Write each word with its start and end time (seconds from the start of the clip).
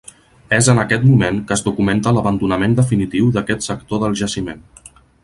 És 0.55 0.67
en 0.71 0.79
aquest 0.83 1.03
moment 1.09 1.37
que 1.51 1.53
es 1.57 1.63
documenta 1.67 2.13
l'abandonament 2.19 2.73
definitiu 2.79 3.29
d'aquest 3.37 3.67
sector 3.69 4.03
del 4.05 4.17
jaciment. 4.23 4.65